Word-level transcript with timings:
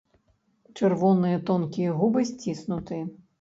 Чырвоныя 0.79 1.37
тонкія 1.51 1.93
губы 2.01 2.25
сціснуты. 2.31 2.99